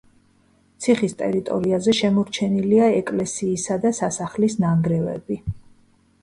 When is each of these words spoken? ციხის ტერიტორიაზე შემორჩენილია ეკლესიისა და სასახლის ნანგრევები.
ციხის 0.85 1.11
ტერიტორიაზე 1.19 1.93
შემორჩენილია 1.97 2.87
ეკლესიისა 3.01 3.79
და 3.85 3.93
სასახლის 3.99 4.57
ნანგრევები. 4.65 5.41